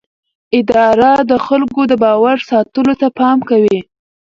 اداره 0.57 1.11
د 1.29 1.31
خلکو 1.45 1.81
د 1.87 1.93
باور 2.03 2.37
ساتلو 2.49 2.93
ته 3.01 3.07
پام 3.19 3.37
کوي. 3.49 3.79